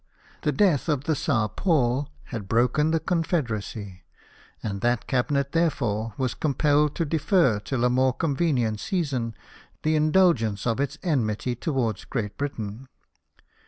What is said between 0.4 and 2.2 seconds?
The death of the Czar Paul